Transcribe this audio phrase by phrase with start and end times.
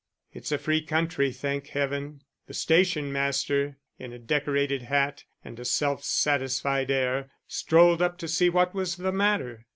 [0.33, 5.63] (It's a free country, thank Heaven!) The station master, in a decorated hat and a
[5.63, 9.67] self satisfied air, strolled up to see what was the matter.